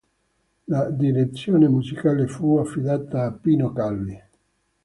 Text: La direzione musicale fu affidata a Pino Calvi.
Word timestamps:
La 0.67 0.89
direzione 0.89 1.67
musicale 1.67 2.25
fu 2.25 2.57
affidata 2.57 3.25
a 3.25 3.31
Pino 3.31 3.71
Calvi. 3.71 4.19